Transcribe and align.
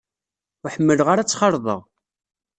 Ur 0.61 0.71
ḥemmleɣ 0.75 1.07
ara 1.09 1.21
ad 1.21 1.27
tt-xalḍeɣ. 1.27 1.81